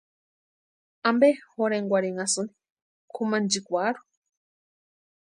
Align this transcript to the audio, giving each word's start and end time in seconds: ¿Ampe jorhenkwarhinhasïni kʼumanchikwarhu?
¿Ampe 1.09 1.29
jorhenkwarhinhasïni 1.51 2.51
kʼumanchikwarhu? 3.13 4.01